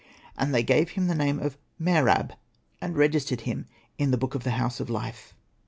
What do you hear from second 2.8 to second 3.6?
and registered